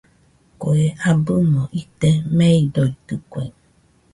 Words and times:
Kue 0.61 0.83
abɨmo 1.09 1.63
ite 1.81 2.09
meidoitɨkue. 2.37 3.43